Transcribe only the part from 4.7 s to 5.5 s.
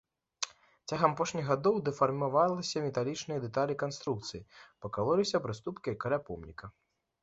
пакалоліся